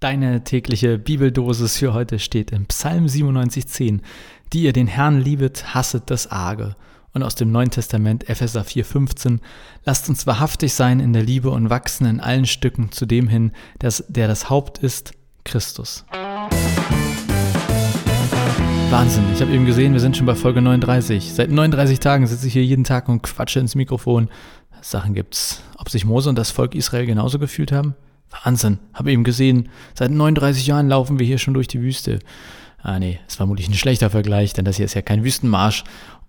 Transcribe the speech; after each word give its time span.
Deine 0.00 0.44
tägliche 0.44 0.96
Bibeldosis 0.96 1.78
für 1.78 1.92
heute 1.92 2.20
steht 2.20 2.52
im 2.52 2.66
Psalm 2.66 3.06
97,10. 3.06 3.98
Die 4.52 4.62
ihr 4.62 4.72
den 4.72 4.86
Herrn 4.86 5.20
liebet, 5.20 5.74
hasset 5.74 6.04
das 6.06 6.30
Arge. 6.30 6.76
Und 7.12 7.24
aus 7.24 7.34
dem 7.34 7.50
Neuen 7.50 7.72
Testament 7.72 8.30
Epheser 8.30 8.62
4,15. 8.62 9.40
Lasst 9.84 10.08
uns 10.08 10.24
wahrhaftig 10.24 10.72
sein 10.72 11.00
in 11.00 11.12
der 11.12 11.24
Liebe 11.24 11.50
und 11.50 11.68
wachsen 11.68 12.06
in 12.06 12.20
allen 12.20 12.46
Stücken 12.46 12.92
zu 12.92 13.06
dem 13.06 13.26
hin, 13.26 13.50
das, 13.80 14.04
der 14.06 14.28
das 14.28 14.48
Haupt 14.48 14.78
ist, 14.78 15.14
Christus. 15.42 16.04
Wahnsinn, 18.90 19.24
ich 19.34 19.40
habe 19.40 19.50
eben 19.50 19.66
gesehen, 19.66 19.94
wir 19.94 20.00
sind 20.00 20.16
schon 20.16 20.26
bei 20.26 20.36
Folge 20.36 20.62
39. 20.62 21.34
Seit 21.34 21.50
39 21.50 21.98
Tagen 21.98 22.28
sitze 22.28 22.46
ich 22.46 22.52
hier 22.52 22.64
jeden 22.64 22.84
Tag 22.84 23.08
und 23.08 23.22
quatsche 23.22 23.58
ins 23.58 23.74
Mikrofon. 23.74 24.28
Sachen 24.80 25.14
gibt's. 25.14 25.60
Ob 25.76 25.90
sich 25.90 26.04
Mose 26.04 26.28
und 26.28 26.38
das 26.38 26.52
Volk 26.52 26.76
Israel 26.76 27.06
genauso 27.06 27.40
gefühlt 27.40 27.72
haben? 27.72 27.96
Wahnsinn, 28.30 28.78
habe 28.92 29.12
eben 29.12 29.24
gesehen, 29.24 29.68
seit 29.94 30.10
39 30.10 30.66
Jahren 30.66 30.88
laufen 30.88 31.18
wir 31.18 31.26
hier 31.26 31.38
schon 31.38 31.54
durch 31.54 31.68
die 31.68 31.80
Wüste. 31.80 32.18
Ah 32.82 32.98
nee, 32.98 33.18
ist 33.26 33.36
vermutlich 33.36 33.68
ein 33.68 33.74
schlechter 33.74 34.10
Vergleich, 34.10 34.52
denn 34.52 34.64
das 34.64 34.76
hier 34.76 34.84
ist 34.84 34.94
ja 34.94 35.02
kein 35.02 35.24
Wüstenmarsch. 35.24 35.84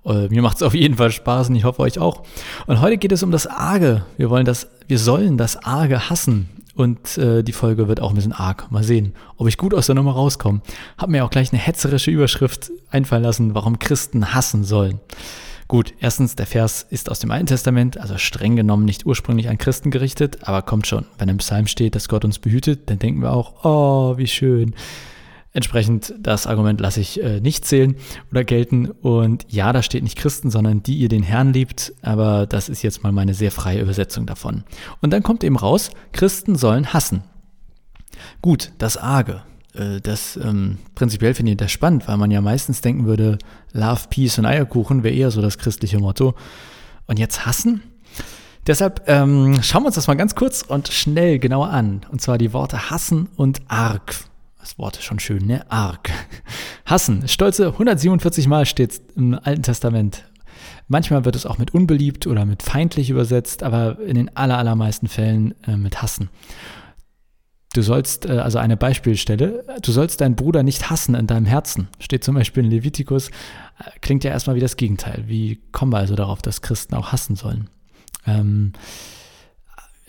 Äh, 0.05 0.27
mir 0.29 0.41
macht 0.41 0.57
es 0.57 0.63
auf 0.63 0.73
jeden 0.73 0.95
Fall 0.95 1.11
Spaß 1.11 1.49
und 1.49 1.55
ich 1.55 1.63
hoffe 1.63 1.81
euch 1.81 1.99
auch. 1.99 2.23
Und 2.67 2.81
heute 2.81 2.97
geht 2.97 3.11
es 3.11 3.23
um 3.23 3.31
das 3.31 3.47
Arge. 3.47 4.05
Wir 4.17 4.29
wollen 4.29 4.45
das, 4.45 4.67
wir 4.87 4.97
sollen 4.97 5.37
das 5.37 5.57
Arge 5.63 6.09
hassen. 6.09 6.49
Und 6.75 7.17
äh, 7.17 7.43
die 7.43 7.51
Folge 7.51 7.89
wird 7.89 7.99
auch 7.99 8.11
ein 8.11 8.15
bisschen 8.15 8.31
arg. 8.31 8.71
Mal 8.71 8.83
sehen, 8.83 9.13
ob 9.35 9.47
ich 9.47 9.57
gut 9.57 9.73
aus 9.73 9.87
der 9.87 9.95
Nummer 9.95 10.13
rauskomme. 10.13 10.61
Hab 10.97 11.09
mir 11.09 11.25
auch 11.25 11.29
gleich 11.29 11.51
eine 11.51 11.61
hetzerische 11.61 12.09
Überschrift 12.09 12.71
einfallen 12.89 13.23
lassen, 13.23 13.53
warum 13.53 13.79
Christen 13.79 14.33
hassen 14.33 14.63
sollen. 14.63 15.01
Gut, 15.69 15.93
erstens, 15.99 16.35
der 16.35 16.47
Vers 16.47 16.87
ist 16.89 17.11
aus 17.11 17.19
dem 17.19 17.29
Alten 17.29 17.45
Testament, 17.45 17.99
also 17.99 18.17
streng 18.17 18.55
genommen 18.55 18.85
nicht 18.85 19.05
ursprünglich 19.05 19.49
an 19.49 19.59
Christen 19.59 19.91
gerichtet, 19.91 20.39
aber 20.41 20.63
kommt 20.63 20.87
schon, 20.87 21.05
wenn 21.19 21.29
im 21.29 21.37
Psalm 21.37 21.67
steht, 21.67 21.93
dass 21.93 22.09
Gott 22.09 22.25
uns 22.25 22.39
behütet, 22.39 22.89
dann 22.89 22.97
denken 22.97 23.21
wir 23.21 23.31
auch, 23.31 23.63
oh, 23.63 24.17
wie 24.17 24.25
schön. 24.25 24.73
Entsprechend, 25.53 26.15
das 26.19 26.47
Argument 26.47 26.81
lasse 26.81 27.01
ich 27.01 27.21
äh, 27.21 27.39
nicht 27.39 27.65
zählen 27.65 27.95
oder 28.31 28.43
gelten. 28.43 28.89
Und 28.89 29.45
ja, 29.47 29.71
da 29.71 29.83
steht 29.83 30.01
nicht 30.01 30.17
Christen, 30.17 30.49
sondern 30.49 30.81
die 30.81 30.97
ihr 30.97 31.07
den 31.07 31.21
Herrn 31.21 31.53
liebt. 31.53 31.93
Aber 32.01 32.47
das 32.47 32.67
ist 32.67 32.81
jetzt 32.81 33.03
mal 33.03 33.11
meine 33.11 33.35
sehr 33.35 33.51
freie 33.51 33.81
Übersetzung 33.81 34.25
davon. 34.25 34.63
Und 35.01 35.11
dann 35.11 35.21
kommt 35.21 35.43
eben 35.43 35.55
raus, 35.55 35.91
Christen 36.13 36.55
sollen 36.55 36.93
hassen. 36.93 37.21
Gut, 38.41 38.71
das 38.79 38.97
Arge. 38.97 39.43
Äh, 39.73 40.01
das 40.01 40.37
ähm, 40.37 40.77
prinzipiell 40.95 41.33
finde 41.33 41.51
ich 41.51 41.57
das 41.57 41.71
spannend, 41.71 42.07
weil 42.07 42.17
man 42.17 42.31
ja 42.31 42.41
meistens 42.41 42.81
denken 42.81 43.05
würde, 43.05 43.37
Love, 43.73 44.01
Peace 44.09 44.37
und 44.39 44.45
Eierkuchen 44.45 45.03
wäre 45.03 45.15
eher 45.15 45.31
so 45.31 45.41
das 45.41 45.57
christliche 45.57 45.99
Motto. 45.99 46.35
Und 47.07 47.19
jetzt 47.19 47.45
hassen? 47.45 47.81
Deshalb 48.67 49.03
ähm, 49.07 49.63
schauen 49.63 49.83
wir 49.83 49.87
uns 49.87 49.95
das 49.95 50.07
mal 50.07 50.15
ganz 50.15 50.35
kurz 50.35 50.61
und 50.61 50.89
schnell 50.89 51.39
genauer 51.39 51.69
an. 51.69 52.01
Und 52.11 52.21
zwar 52.21 52.37
die 52.37 52.53
Worte 52.53 52.89
hassen 52.91 53.29
und 53.35 53.61
arg. 53.67 54.15
Das 54.59 54.77
Wort 54.77 54.97
ist 54.97 55.05
schon 55.05 55.19
schön, 55.19 55.47
ne? 55.47 55.69
Arg. 55.71 56.11
Hassen. 56.85 57.27
Stolze 57.27 57.67
147 57.67 58.47
Mal 58.47 58.65
steht 58.65 59.01
im 59.15 59.39
Alten 59.41 59.63
Testament. 59.63 60.25
Manchmal 60.87 61.23
wird 61.23 61.35
es 61.35 61.45
auch 61.45 61.57
mit 61.57 61.73
unbeliebt 61.73 62.27
oder 62.27 62.45
mit 62.45 62.61
feindlich 62.61 63.09
übersetzt, 63.09 63.63
aber 63.63 63.99
in 63.99 64.15
den 64.15 64.35
allermeisten 64.35 65.07
Fällen 65.07 65.55
äh, 65.65 65.77
mit 65.77 66.01
hassen. 66.01 66.29
Du 67.73 67.81
sollst, 67.83 68.25
äh, 68.25 68.39
also 68.39 68.57
eine 68.57 68.77
Beispielstelle, 68.77 69.63
du 69.81 69.91
sollst 69.91 70.21
deinen 70.21 70.35
Bruder 70.35 70.63
nicht 70.63 70.89
hassen 70.89 71.15
in 71.15 71.27
deinem 71.27 71.45
Herzen. 71.45 71.87
Steht 71.99 72.23
zum 72.23 72.35
Beispiel 72.35 72.63
in 72.63 72.71
Levitikus, 72.71 73.29
äh, 73.29 73.91
klingt 74.01 74.23
ja 74.23 74.31
erstmal 74.31 74.55
wie 74.55 74.61
das 74.61 74.77
Gegenteil. 74.77 75.23
Wie 75.27 75.59
kommen 75.71 75.93
wir 75.93 75.97
also 75.97 76.15
darauf, 76.15 76.41
dass 76.41 76.61
Christen 76.61 76.95
auch 76.95 77.11
hassen 77.11 77.35
sollen? 77.35 77.69
Ähm, 78.25 78.73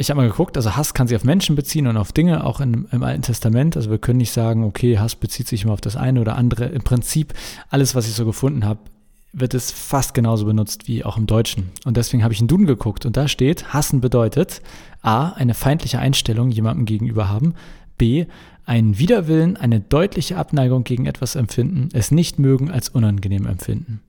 ich 0.00 0.08
habe 0.08 0.22
mal 0.22 0.28
geguckt, 0.28 0.56
also 0.56 0.77
Hass 0.77 0.94
kann 0.94 1.08
sich 1.08 1.16
auf 1.16 1.25
Menschen 1.25 1.56
beziehen 1.56 1.86
und 1.86 1.98
auf 1.98 2.12
Dinge, 2.12 2.44
auch 2.44 2.61
in, 2.61 2.88
im 2.91 3.03
Alten 3.03 3.20
Testament. 3.20 3.77
Also 3.77 3.91
wir 3.91 3.98
können 3.98 4.16
nicht 4.16 4.33
sagen, 4.33 4.64
okay, 4.64 4.98
Hass 4.98 5.14
bezieht 5.14 5.47
sich 5.47 5.64
immer 5.64 5.75
auf 5.75 5.83
das 5.83 5.97
eine 5.97 6.22
oder 6.22 6.36
andere. 6.36 6.64
Im 6.64 6.83
Prinzip, 6.83 7.34
alles, 7.69 7.94
was 7.94 8.08
ich 8.08 8.14
so 8.14 8.25
gefunden 8.25 8.64
habe, 8.64 8.81
wird 9.33 9.55
es 9.55 9.70
fast 9.70 10.14
genauso 10.14 10.47
benutzt 10.47 10.89
wie 10.89 11.05
auch 11.05 11.17
im 11.17 11.27
Deutschen. 11.27 11.71
Und 11.84 11.97
deswegen 11.97 12.25
habe 12.25 12.34
ich 12.34 12.41
in 12.41 12.49
Duden 12.49 12.66
geguckt 12.66 13.06
und 13.06 13.16
da 13.16 13.28
steht, 13.28 13.72
hassen 13.72 14.00
bedeutet 14.00 14.60
a. 15.03 15.31
eine 15.31 15.55
feindliche 15.55 15.99
Einstellung 15.99 16.50
jemandem 16.50 16.84
gegenüber 16.84 17.28
haben, 17.28 17.55
b. 17.97 18.27
einen 18.65 18.99
Widerwillen, 18.99 19.56
eine 19.56 19.81
deutliche 19.81 20.37
Abneigung 20.37 20.84
gegen 20.84 21.06
etwas 21.06 21.37
empfinden, 21.37 21.88
es 21.93 22.10
nicht 22.10 22.38
mögen 22.38 22.71
als 22.71 22.88
unangenehm 22.88 23.47
empfinden. 23.47 24.00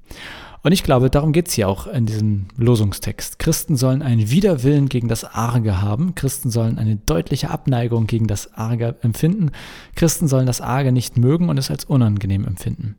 Und 0.63 0.73
ich 0.73 0.84
glaube, 0.84 1.09
darum 1.09 1.31
geht 1.31 1.47
es 1.47 1.56
hier 1.56 1.67
auch 1.67 1.88
in 1.88 2.06
diesem 2.06 2.46
Losungstext. 2.56 3.40
Christen 3.40 3.75
sollen 3.78 4.03
einen 4.03 4.29
Widerwillen 4.29 4.90
gegen 4.90 5.07
das 5.07 5.23
Arge 5.23 5.81
haben. 5.81 6.13
Christen 6.13 6.51
sollen 6.51 6.78
eine 6.78 6.97
deutliche 6.97 7.50
Abneigung 7.50 8.06
gegen 8.06 8.28
das 8.28 8.53
Arge 8.53 8.96
empfinden. 9.01 9.51
Christen 9.96 10.28
sollen 10.28 10.46
das 10.46 10.62
Arge 10.62 10.91
nicht 10.91 11.17
mögen 11.17 11.50
und 11.50 11.57
es 11.57 11.72
als 11.72 11.85
unangenehm 11.85 12.46
empfinden. 12.46 12.96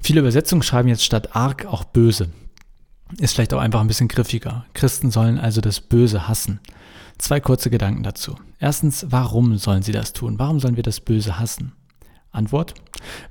Viele 0.00 0.20
Übersetzungen 0.20 0.62
schreiben 0.62 0.88
jetzt 0.88 1.04
statt 1.04 1.34
arg 1.34 1.66
auch 1.66 1.84
böse. 1.84 2.30
Ist 3.18 3.34
vielleicht 3.34 3.54
auch 3.54 3.60
einfach 3.60 3.80
ein 3.80 3.88
bisschen 3.88 4.08
griffiger. 4.08 4.66
Christen 4.74 5.10
sollen 5.10 5.38
also 5.38 5.60
das 5.60 5.80
Böse 5.80 6.28
hassen. 6.28 6.60
Zwei 7.18 7.40
kurze 7.40 7.70
Gedanken 7.70 8.02
dazu. 8.02 8.36
Erstens, 8.60 9.06
warum 9.10 9.56
sollen 9.56 9.82
sie 9.82 9.92
das 9.92 10.12
tun? 10.12 10.38
Warum 10.38 10.60
sollen 10.60 10.76
wir 10.76 10.82
das 10.82 11.00
Böse 11.00 11.38
hassen? 11.38 11.72
Antwort, 12.30 12.74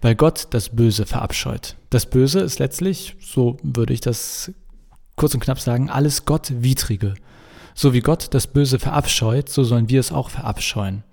weil 0.01 0.15
Gott 0.15 0.47
das 0.51 0.69
Böse 0.69 1.05
verabscheut. 1.05 1.75
Das 1.89 2.07
Böse 2.07 2.39
ist 2.39 2.59
letztlich, 2.59 3.15
so 3.19 3.57
würde 3.61 3.93
ich 3.93 4.01
das 4.01 4.51
kurz 5.15 5.33
und 5.33 5.39
knapp 5.39 5.59
sagen, 5.59 5.89
alles 5.89 6.25
Gottwidrige. 6.25 7.13
So 7.75 7.93
wie 7.93 8.01
Gott 8.01 8.33
das 8.33 8.47
Böse 8.47 8.79
verabscheut, 8.79 9.49
so 9.49 9.63
sollen 9.63 9.89
wir 9.89 9.99
es 9.99 10.11
auch 10.11 10.29
verabscheuen. 10.29 11.03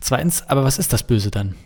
Zweitens, 0.00 0.42
aber 0.48 0.62
was 0.62 0.78
ist 0.78 0.92
das 0.92 1.02
Böse 1.02 1.30
dann? 1.30 1.56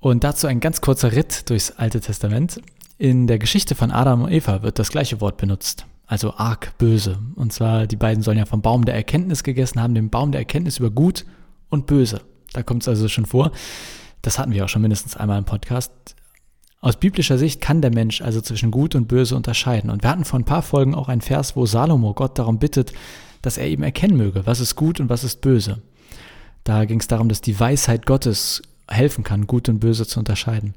Und 0.00 0.24
dazu 0.24 0.46
ein 0.46 0.60
ganz 0.60 0.80
kurzer 0.80 1.12
Ritt 1.12 1.48
durchs 1.50 1.72
Alte 1.72 2.00
Testament. 2.00 2.60
In 2.96 3.26
der 3.26 3.38
Geschichte 3.38 3.74
von 3.74 3.90
Adam 3.90 4.22
und 4.22 4.32
Eva 4.32 4.62
wird 4.62 4.78
das 4.78 4.90
gleiche 4.90 5.20
Wort 5.20 5.36
benutzt, 5.36 5.86
also 6.06 6.34
arg 6.34 6.76
böse. 6.78 7.18
Und 7.34 7.52
zwar, 7.52 7.86
die 7.86 7.96
beiden 7.96 8.22
sollen 8.22 8.38
ja 8.38 8.46
vom 8.46 8.62
Baum 8.62 8.86
der 8.86 8.94
Erkenntnis 8.94 9.42
gegessen 9.42 9.80
haben, 9.80 9.94
den 9.94 10.10
Baum 10.10 10.32
der 10.32 10.40
Erkenntnis 10.40 10.78
über 10.78 10.90
Gut 10.90 11.26
und 11.68 11.86
Böse. 11.86 12.22
Da 12.52 12.62
kommt 12.62 12.82
es 12.82 12.88
also 12.88 13.08
schon 13.08 13.26
vor. 13.26 13.52
Das 14.22 14.38
hatten 14.38 14.52
wir 14.52 14.64
auch 14.64 14.68
schon 14.68 14.82
mindestens 14.82 15.16
einmal 15.16 15.38
im 15.38 15.44
Podcast. 15.44 15.92
Aus 16.80 16.96
biblischer 16.96 17.36
Sicht 17.36 17.60
kann 17.60 17.82
der 17.82 17.92
Mensch 17.92 18.22
also 18.22 18.40
zwischen 18.40 18.70
Gut 18.70 18.94
und 18.94 19.06
Böse 19.06 19.36
unterscheiden. 19.36 19.90
Und 19.90 20.02
wir 20.02 20.10
hatten 20.10 20.24
vor 20.24 20.38
ein 20.38 20.46
paar 20.46 20.62
Folgen 20.62 20.94
auch 20.94 21.08
einen 21.08 21.20
Vers, 21.20 21.56
wo 21.56 21.66
Salomo 21.66 22.14
Gott 22.14 22.38
darum 22.38 22.58
bittet, 22.58 22.92
dass 23.42 23.58
er 23.58 23.66
eben 23.66 23.82
erkennen 23.82 24.16
möge, 24.16 24.46
was 24.46 24.60
ist 24.60 24.76
gut 24.76 24.98
und 24.98 25.10
was 25.10 25.24
ist 25.24 25.42
böse. 25.42 25.82
Da 26.64 26.86
ging 26.86 27.00
es 27.00 27.06
darum, 27.06 27.28
dass 27.28 27.40
die 27.42 27.58
Weisheit 27.58 28.06
Gottes 28.06 28.62
helfen 28.90 29.24
kann, 29.24 29.46
gut 29.46 29.68
und 29.68 29.80
böse 29.80 30.06
zu 30.06 30.18
unterscheiden. 30.18 30.74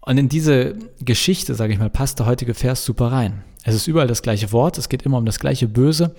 Und 0.00 0.18
in 0.18 0.28
diese 0.28 0.76
Geschichte, 1.00 1.54
sage 1.54 1.72
ich 1.72 1.78
mal, 1.78 1.90
passt 1.90 2.18
der 2.18 2.26
heutige 2.26 2.54
Vers 2.54 2.84
super 2.84 3.12
rein. 3.12 3.44
Es 3.64 3.74
ist 3.74 3.88
überall 3.88 4.06
das 4.06 4.22
gleiche 4.22 4.52
Wort, 4.52 4.78
es 4.78 4.88
geht 4.88 5.02
immer 5.02 5.18
um 5.18 5.26
das 5.26 5.40
gleiche 5.40 5.66
Böse. 5.66 6.14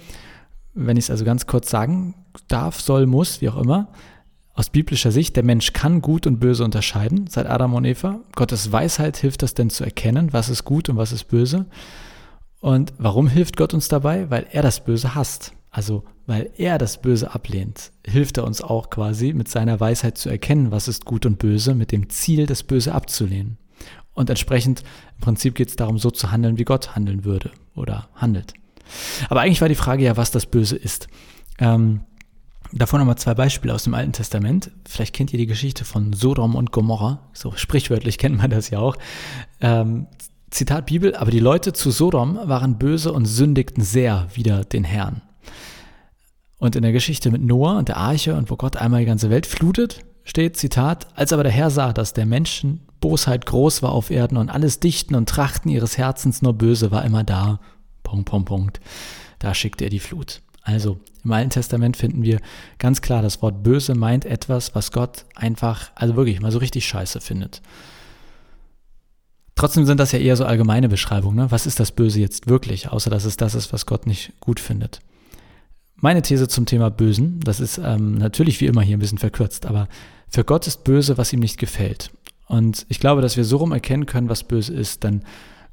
Wenn 0.74 0.98
ich 0.98 1.06
es 1.06 1.10
also 1.10 1.26
ganz 1.26 1.48
kurz 1.48 1.70
sagen 1.70 2.14
darf, 2.48 2.82
soll, 2.82 3.06
muss, 3.06 3.42
wie 3.42 3.50
auch 3.50 3.58
immer, 3.58 3.88
aus 4.54 4.70
biblischer 4.70 5.12
Sicht, 5.12 5.36
der 5.36 5.44
Mensch 5.44 5.72
kann 5.72 6.02
gut 6.02 6.28
und 6.28 6.40
böse 6.40 6.66
unterscheiden, 6.66 7.28
seit 7.30 7.48
Adam 7.48 7.76
und 7.76 7.86
Eva. 7.86 8.20
Gottes 8.36 8.72
Weisheit 8.72 9.16
hilft 9.16 9.44
das 9.44 9.54
denn 9.54 9.70
zu 9.70 9.84
erkennen, 9.84 10.34
was 10.34 10.50
ist 10.50 10.66
gut 10.66 10.90
und 10.90 10.98
was 10.98 11.12
ist 11.12 11.26
böse. 11.26 11.68
Und 12.60 12.92
warum 12.98 13.28
hilft 13.28 13.56
Gott 13.56 13.74
uns 13.74 13.88
dabei? 13.88 14.30
Weil 14.30 14.48
er 14.52 14.64
das 14.64 14.84
Böse 14.84 15.16
hasst. 15.16 15.54
Also 15.78 16.06
weil 16.26 16.50
er 16.58 16.80
das 16.80 17.04
Böse 17.04 17.36
ablehnt, 17.36 17.92
hilft 18.04 18.38
er 18.38 18.46
uns 18.46 18.62
auch 18.64 18.90
quasi 18.90 19.32
mit 19.34 19.48
seiner 19.48 19.80
Weisheit 19.80 20.18
zu 20.18 20.28
erkennen, 20.28 20.72
was 20.72 20.88
ist 20.88 21.06
gut 21.06 21.28
und 21.28 21.38
böse, 21.38 21.76
mit 21.76 21.92
dem 21.92 22.10
Ziel, 22.10 22.48
das 22.48 22.64
Böse 22.64 22.96
abzulehnen. 22.96 23.60
Und 24.16 24.32
entsprechend, 24.32 24.82
im 25.18 25.22
Prinzip 25.22 25.54
geht 25.54 25.68
es 25.68 25.76
darum, 25.76 26.00
so 26.00 26.10
zu 26.10 26.32
handeln, 26.32 26.58
wie 26.58 26.64
Gott 26.64 26.96
handeln 26.96 27.26
würde 27.26 27.52
oder 27.76 28.10
handelt. 28.16 28.56
Aber 29.30 29.42
eigentlich 29.42 29.62
war 29.62 29.70
die 29.70 29.76
Frage 29.76 30.04
ja, 30.04 30.18
was 30.18 30.32
das 30.32 30.48
Böse 30.48 30.76
ist. 30.76 31.10
Ähm, 31.60 32.02
Davor 32.74 32.98
nochmal 32.98 33.18
zwei 33.20 33.36
Beispiele 33.36 33.74
aus 33.74 33.84
dem 33.84 33.94
Alten 33.94 34.14
Testament. 34.14 34.72
Vielleicht 34.90 35.16
kennt 35.16 35.32
ihr 35.32 35.40
die 35.40 35.46
Geschichte 35.46 35.86
von 35.86 36.12
Sodom 36.12 36.56
und 36.56 36.72
Gomorra. 36.72 37.30
So 37.34 37.54
sprichwörtlich 37.56 38.18
kennt 38.18 38.38
man 38.38 38.50
das 38.50 38.72
ja 38.72 38.80
auch. 38.80 38.98
Ähm, 39.62 40.08
Zitat 40.50 40.88
Bibel, 40.88 41.16
aber 41.16 41.30
die 41.30 41.40
Leute 41.40 41.72
zu 41.72 41.92
Sodom 41.92 42.40
waren 42.44 42.80
böse 42.80 43.14
und 43.14 43.26
sündigten 43.26 43.84
sehr 43.84 44.28
wider 44.34 44.66
den 44.66 44.84
Herrn. 44.84 45.22
Und 46.58 46.76
in 46.76 46.82
der 46.82 46.92
Geschichte 46.92 47.32
mit 47.32 47.42
Noah 47.42 47.78
und 47.78 47.88
der 47.88 47.98
Arche 47.98 48.36
und 48.36 48.50
wo 48.50 48.56
Gott 48.56 48.78
einmal 48.78 49.02
die 49.02 49.06
ganze 49.06 49.30
Welt 49.30 49.46
flutet, 49.46 50.02
steht 50.24 50.58
Zitat, 50.58 51.08
als 51.16 51.32
aber 51.32 51.44
der 51.44 51.52
Herr 51.52 51.70
sah, 51.70 51.94
dass 51.94 52.14
der 52.14 52.26
Menschen 52.26 52.82
Bosheit 53.00 53.46
groß 53.46 53.84
war 53.84 53.92
auf 53.92 54.10
Erden 54.10 54.38
und 54.38 54.50
alles 54.50 54.80
Dichten 54.80 55.16
und 55.16 55.30
Trachten 55.30 55.70
ihres 55.70 55.98
Herzens 55.98 56.42
nur 56.42 56.54
böse 56.54 56.92
war 56.92 57.06
immer 57.06 57.24
da. 57.24 57.60
Punkt, 58.04 58.30
Punkt, 58.30 58.48
Punkt. 58.48 58.80
Da 59.40 59.54
schickte 59.54 59.84
er 59.84 59.90
die 59.90 60.00
Flut. 60.00 60.42
Also 60.64 61.00
im 61.24 61.32
Alten 61.32 61.52
Testament 61.52 61.96
finden 61.96 62.24
wir 62.24 62.40
ganz 62.80 63.02
klar, 63.02 63.22
das 63.22 63.42
Wort 63.42 63.64
böse 63.64 63.96
meint 63.96 64.26
etwas, 64.26 64.76
was 64.76 64.92
Gott 64.92 65.26
einfach, 65.36 65.92
also 65.96 66.16
wirklich 66.16 66.42
mal 66.42 66.52
so 66.52 66.58
richtig 66.58 66.88
scheiße 66.88 67.22
findet. 67.22 67.62
Trotzdem 69.56 69.86
sind 69.86 70.00
das 70.00 70.12
ja 70.12 70.20
eher 70.20 70.36
so 70.36 70.46
allgemeine 70.46 70.90
Beschreibungen. 70.90 71.38
Ne? 71.38 71.52
Was 71.52 71.66
ist 71.66 71.80
das 71.80 71.92
Böse 71.92 72.20
jetzt 72.20 72.48
wirklich, 72.48 72.90
außer 72.90 73.10
dass 73.10 73.26
es 73.26 73.38
das 73.38 73.56
ist, 73.56 73.74
was 73.74 73.86
Gott 73.86 74.06
nicht 74.08 74.34
gut 74.40 74.60
findet? 74.60 75.00
Meine 76.02 76.22
These 76.22 76.48
zum 76.48 76.66
Thema 76.66 76.90
Bösen, 76.90 77.40
das 77.42 77.60
ist 77.60 77.80
ähm, 77.84 78.16
natürlich 78.16 78.62
wie 78.62 78.66
immer 78.66 78.82
hier 78.82 78.98
ein 78.98 79.00
bisschen 79.00 79.18
verkürzt, 79.18 79.66
aber 79.66 79.88
für 80.30 80.44
Gott 80.44 80.68
ist 80.68 80.84
böse, 80.84 81.18
was 81.18 81.34
ihm 81.34 81.40
nicht 81.40 81.58
gefällt. 81.58 82.12
Und 82.48 82.86
ich 82.90 83.00
glaube, 83.00 83.22
dass 83.22 83.38
wir 83.38 83.44
so 83.44 83.58
rum 83.58 83.72
erkennen 83.72 84.06
können, 84.06 84.30
was 84.30 84.44
böse 84.44 84.74
ist, 84.74 85.04
denn 85.04 85.24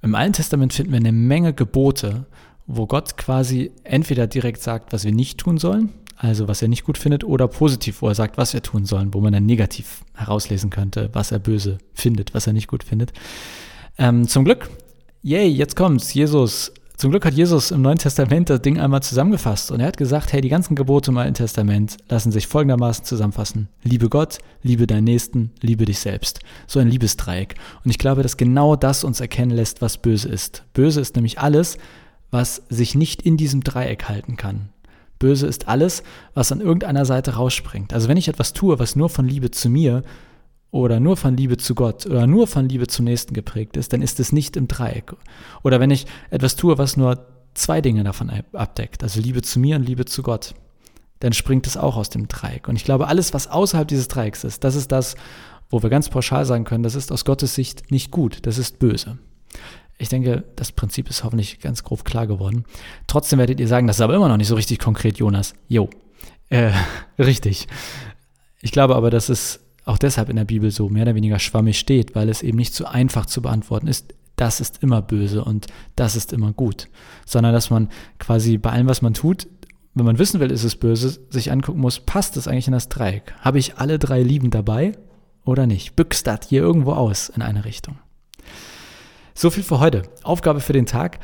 im 0.02 0.14
Alten 0.14 0.34
Testament 0.34 0.72
finden 0.72 0.92
wir 0.92 0.98
eine 0.98 1.12
Menge 1.12 1.52
Gebote, 1.52 2.26
wo 2.66 2.86
Gott 2.86 3.16
quasi 3.16 3.72
entweder 3.84 4.26
direkt 4.26 4.62
sagt, 4.62 4.92
was 4.92 5.04
wir 5.04 5.12
nicht 5.12 5.38
tun 5.38 5.58
sollen, 5.58 5.90
also 6.16 6.48
was 6.48 6.62
er 6.62 6.68
nicht 6.68 6.84
gut 6.84 6.98
findet, 6.98 7.24
oder 7.24 7.48
positiv, 7.48 8.02
wo 8.02 8.08
er 8.08 8.14
sagt, 8.14 8.38
was 8.38 8.54
wir 8.54 8.62
tun 8.62 8.86
sollen, 8.86 9.12
wo 9.12 9.20
man 9.20 9.32
dann 9.32 9.46
negativ 9.46 10.02
herauslesen 10.14 10.70
könnte, 10.70 11.10
was 11.12 11.32
er 11.32 11.38
böse 11.38 11.78
findet, 11.92 12.34
was 12.34 12.46
er 12.46 12.52
nicht 12.52 12.68
gut 12.68 12.84
findet. 12.84 13.12
Ähm, 13.98 14.26
zum 14.26 14.44
Glück, 14.44 14.70
yay, 15.22 15.46
jetzt 15.46 15.76
kommt's, 15.76 16.14
Jesus 16.14 16.72
zum 17.04 17.10
Glück 17.10 17.26
hat 17.26 17.34
Jesus 17.34 17.70
im 17.70 17.82
Neuen 17.82 17.98
Testament 17.98 18.48
das 18.48 18.62
Ding 18.62 18.80
einmal 18.80 19.02
zusammengefasst 19.02 19.70
und 19.70 19.78
er 19.78 19.88
hat 19.88 19.98
gesagt, 19.98 20.32
hey, 20.32 20.40
die 20.40 20.48
ganzen 20.48 20.74
Gebote 20.74 21.10
im 21.10 21.18
Alten 21.18 21.34
Testament 21.34 21.98
lassen 22.08 22.32
sich 22.32 22.46
folgendermaßen 22.46 23.04
zusammenfassen. 23.04 23.68
Liebe 23.82 24.08
Gott, 24.08 24.38
liebe 24.62 24.86
deinen 24.86 25.04
Nächsten, 25.04 25.52
liebe 25.60 25.84
dich 25.84 25.98
selbst. 25.98 26.40
So 26.66 26.80
ein 26.80 26.88
Liebesdreieck. 26.88 27.56
Und 27.84 27.90
ich 27.90 27.98
glaube, 27.98 28.22
dass 28.22 28.38
genau 28.38 28.74
das 28.74 29.04
uns 29.04 29.20
erkennen 29.20 29.50
lässt, 29.50 29.82
was 29.82 29.98
böse 29.98 30.30
ist. 30.30 30.64
Böse 30.72 31.02
ist 31.02 31.14
nämlich 31.14 31.38
alles, 31.38 31.76
was 32.30 32.62
sich 32.70 32.94
nicht 32.94 33.20
in 33.20 33.36
diesem 33.36 33.62
Dreieck 33.62 34.08
halten 34.08 34.38
kann. 34.38 34.70
Böse 35.18 35.46
ist 35.46 35.68
alles, 35.68 36.04
was 36.32 36.52
an 36.52 36.62
irgendeiner 36.62 37.04
Seite 37.04 37.34
rausspringt. 37.34 37.92
Also 37.92 38.08
wenn 38.08 38.16
ich 38.16 38.28
etwas 38.28 38.54
tue, 38.54 38.78
was 38.78 38.96
nur 38.96 39.10
von 39.10 39.28
Liebe 39.28 39.50
zu 39.50 39.68
mir 39.68 40.04
oder 40.74 40.98
nur 40.98 41.16
von 41.16 41.36
Liebe 41.36 41.56
zu 41.56 41.76
Gott 41.76 42.04
oder 42.04 42.26
nur 42.26 42.48
von 42.48 42.68
Liebe 42.68 42.88
zum 42.88 43.04
Nächsten 43.04 43.32
geprägt 43.32 43.76
ist, 43.76 43.92
dann 43.92 44.02
ist 44.02 44.18
es 44.18 44.32
nicht 44.32 44.56
im 44.56 44.66
Dreieck. 44.66 45.14
Oder 45.62 45.78
wenn 45.78 45.92
ich 45.92 46.04
etwas 46.30 46.56
tue, 46.56 46.76
was 46.78 46.96
nur 46.96 47.28
zwei 47.54 47.80
Dinge 47.80 48.02
davon 48.02 48.28
abdeckt, 48.52 49.04
also 49.04 49.20
Liebe 49.20 49.40
zu 49.42 49.60
mir 49.60 49.76
und 49.76 49.86
Liebe 49.86 50.04
zu 50.04 50.24
Gott, 50.24 50.56
dann 51.20 51.32
springt 51.32 51.68
es 51.68 51.76
auch 51.76 51.96
aus 51.96 52.10
dem 52.10 52.26
Dreieck. 52.26 52.66
Und 52.66 52.74
ich 52.74 52.82
glaube, 52.82 53.06
alles, 53.06 53.32
was 53.32 53.46
außerhalb 53.46 53.86
dieses 53.86 54.08
Dreiecks 54.08 54.42
ist, 54.42 54.64
das 54.64 54.74
ist 54.74 54.90
das, 54.90 55.14
wo 55.70 55.80
wir 55.80 55.90
ganz 55.90 56.08
pauschal 56.08 56.44
sagen 56.44 56.64
können, 56.64 56.82
das 56.82 56.96
ist 56.96 57.12
aus 57.12 57.24
Gottes 57.24 57.54
Sicht 57.54 57.92
nicht 57.92 58.10
gut, 58.10 58.44
das 58.44 58.58
ist 58.58 58.80
böse. 58.80 59.18
Ich 59.96 60.08
denke, 60.08 60.42
das 60.56 60.72
Prinzip 60.72 61.08
ist 61.08 61.22
hoffentlich 61.22 61.60
ganz 61.60 61.84
grob 61.84 62.04
klar 62.04 62.26
geworden. 62.26 62.64
Trotzdem 63.06 63.38
werdet 63.38 63.60
ihr 63.60 63.68
sagen, 63.68 63.86
das 63.86 63.98
ist 63.98 64.02
aber 64.02 64.16
immer 64.16 64.28
noch 64.28 64.38
nicht 64.38 64.48
so 64.48 64.56
richtig 64.56 64.80
konkret, 64.80 65.18
Jonas. 65.18 65.54
Jo, 65.68 65.88
äh, 66.48 66.72
richtig. 67.16 67.68
Ich 68.60 68.72
glaube 68.72 68.96
aber, 68.96 69.10
dass 69.10 69.28
es 69.28 69.63
auch 69.84 69.98
deshalb 69.98 70.28
in 70.28 70.36
der 70.36 70.44
Bibel 70.44 70.70
so 70.70 70.88
mehr 70.88 71.02
oder 71.02 71.14
weniger 71.14 71.38
schwammig 71.38 71.78
steht, 71.78 72.14
weil 72.14 72.28
es 72.28 72.42
eben 72.42 72.58
nicht 72.58 72.74
so 72.74 72.84
einfach 72.84 73.26
zu 73.26 73.42
beantworten 73.42 73.86
ist, 73.86 74.14
das 74.36 74.60
ist 74.60 74.82
immer 74.82 75.02
böse 75.02 75.44
und 75.44 75.66
das 75.94 76.16
ist 76.16 76.32
immer 76.32 76.52
gut, 76.52 76.88
sondern 77.24 77.52
dass 77.52 77.70
man 77.70 77.88
quasi 78.18 78.58
bei 78.58 78.70
allem, 78.70 78.88
was 78.88 79.02
man 79.02 79.14
tut, 79.14 79.46
wenn 79.94 80.06
man 80.06 80.18
wissen 80.18 80.40
will, 80.40 80.50
ist 80.50 80.64
es 80.64 80.74
böse, 80.74 81.20
sich 81.30 81.52
angucken 81.52 81.80
muss, 81.80 82.00
passt 82.00 82.36
es 82.36 82.48
eigentlich 82.48 82.66
in 82.66 82.72
das 82.72 82.88
Dreieck? 82.88 83.32
Habe 83.40 83.60
ich 83.60 83.78
alle 83.78 84.00
drei 84.00 84.22
Lieben 84.22 84.50
dabei 84.50 84.98
oder 85.44 85.66
nicht? 85.66 85.94
Büchst 85.94 86.26
das 86.26 86.48
hier 86.48 86.62
irgendwo 86.62 86.92
aus 86.92 87.28
in 87.28 87.42
eine 87.42 87.64
Richtung? 87.64 87.98
So 89.34 89.50
viel 89.50 89.62
für 89.62 89.78
heute. 89.78 90.02
Aufgabe 90.24 90.60
für 90.60 90.72
den 90.72 90.86
Tag. 90.86 91.20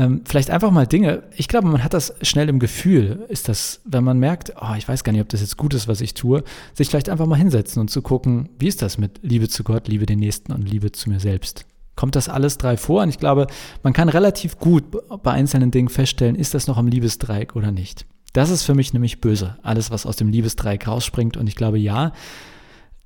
Ähm, 0.00 0.22
vielleicht 0.24 0.48
einfach 0.48 0.70
mal 0.70 0.86
Dinge, 0.86 1.24
ich 1.36 1.46
glaube, 1.46 1.68
man 1.68 1.84
hat 1.84 1.92
das 1.92 2.14
schnell 2.22 2.48
im 2.48 2.58
Gefühl, 2.58 3.26
ist 3.28 3.50
das, 3.50 3.82
wenn 3.84 4.02
man 4.02 4.18
merkt, 4.18 4.54
oh, 4.58 4.74
ich 4.78 4.88
weiß 4.88 5.04
gar 5.04 5.12
nicht, 5.12 5.20
ob 5.20 5.28
das 5.28 5.42
jetzt 5.42 5.58
gut 5.58 5.74
ist, 5.74 5.88
was 5.88 6.00
ich 6.00 6.14
tue, 6.14 6.42
sich 6.72 6.88
vielleicht 6.88 7.10
einfach 7.10 7.26
mal 7.26 7.36
hinsetzen 7.36 7.82
und 7.82 7.90
zu 7.90 8.00
gucken, 8.00 8.48
wie 8.58 8.68
ist 8.68 8.80
das 8.80 8.96
mit 8.96 9.20
Liebe 9.20 9.50
zu 9.50 9.62
Gott, 9.62 9.88
Liebe 9.88 10.06
den 10.06 10.20
Nächsten 10.20 10.52
und 10.52 10.62
Liebe 10.62 10.90
zu 10.90 11.10
mir 11.10 11.20
selbst. 11.20 11.66
Kommt 11.96 12.16
das 12.16 12.30
alles 12.30 12.56
drei 12.56 12.78
vor? 12.78 13.02
Und 13.02 13.10
ich 13.10 13.18
glaube, 13.18 13.46
man 13.82 13.92
kann 13.92 14.08
relativ 14.08 14.58
gut 14.58 14.84
bei 15.22 15.32
einzelnen 15.32 15.70
Dingen 15.70 15.90
feststellen, 15.90 16.34
ist 16.34 16.54
das 16.54 16.66
noch 16.66 16.78
am 16.78 16.86
Liebesdreieck 16.86 17.54
oder 17.54 17.70
nicht. 17.70 18.06
Das 18.32 18.48
ist 18.48 18.62
für 18.62 18.74
mich 18.74 18.94
nämlich 18.94 19.20
böse, 19.20 19.58
alles, 19.62 19.90
was 19.90 20.06
aus 20.06 20.16
dem 20.16 20.30
Liebesdreieck 20.30 20.88
rausspringt. 20.88 21.36
Und 21.36 21.46
ich 21.46 21.56
glaube, 21.56 21.78
ja, 21.78 22.12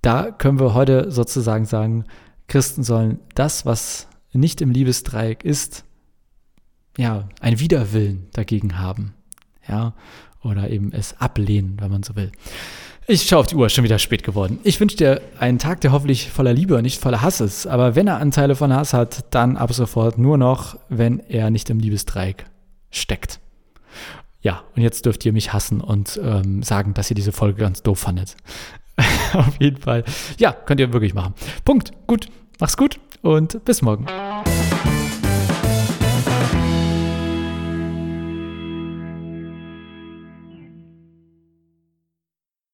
da 0.00 0.30
können 0.30 0.60
wir 0.60 0.74
heute 0.74 1.10
sozusagen 1.10 1.64
sagen, 1.64 2.04
Christen 2.46 2.84
sollen 2.84 3.18
das, 3.34 3.66
was 3.66 4.06
nicht 4.32 4.60
im 4.60 4.70
Liebesdreieck 4.70 5.44
ist, 5.44 5.84
ja, 6.96 7.28
ein 7.40 7.60
Widerwillen 7.60 8.28
dagegen 8.32 8.78
haben. 8.78 9.14
Ja, 9.68 9.94
oder 10.42 10.70
eben 10.70 10.92
es 10.92 11.18
ablehnen, 11.20 11.76
wenn 11.80 11.90
man 11.90 12.02
so 12.02 12.16
will. 12.16 12.30
Ich 13.06 13.22
schaue 13.22 13.40
auf 13.40 13.46
die 13.46 13.56
Uhr, 13.56 13.68
schon 13.68 13.84
wieder 13.84 13.98
spät 13.98 14.22
geworden. 14.22 14.58
Ich 14.62 14.80
wünsche 14.80 14.96
dir 14.96 15.20
einen 15.38 15.58
Tag, 15.58 15.82
der 15.82 15.92
hoffentlich 15.92 16.30
voller 16.30 16.54
Liebe 16.54 16.74
und 16.76 16.82
nicht 16.82 17.00
voller 17.00 17.20
Hass 17.20 17.40
ist. 17.40 17.66
Aber 17.66 17.96
wenn 17.96 18.06
er 18.06 18.18
Anteile 18.18 18.56
von 18.56 18.72
Hass 18.72 18.94
hat, 18.94 19.26
dann 19.34 19.58
ab 19.58 19.72
sofort 19.74 20.16
nur 20.16 20.38
noch, 20.38 20.78
wenn 20.88 21.20
er 21.28 21.50
nicht 21.50 21.68
im 21.68 21.78
Liebesdreieck 21.78 22.46
steckt. 22.90 23.40
Ja, 24.40 24.62
und 24.74 24.82
jetzt 24.82 25.04
dürft 25.04 25.24
ihr 25.26 25.32
mich 25.32 25.52
hassen 25.52 25.80
und 25.80 26.18
ähm, 26.22 26.62
sagen, 26.62 26.94
dass 26.94 27.10
ihr 27.10 27.14
diese 27.14 27.32
Folge 27.32 27.60
ganz 27.60 27.82
doof 27.82 27.98
fandet. 27.98 28.36
auf 29.34 29.56
jeden 29.58 29.78
Fall. 29.78 30.04
Ja, 30.38 30.52
könnt 30.52 30.80
ihr 30.80 30.92
wirklich 30.92 31.14
machen. 31.14 31.34
Punkt. 31.64 31.92
Gut. 32.06 32.28
Mach's 32.60 32.76
gut 32.76 33.00
und 33.22 33.64
bis 33.64 33.82
morgen. 33.82 34.06